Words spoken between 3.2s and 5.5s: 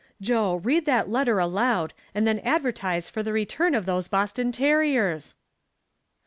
the return of those Boston terriers!"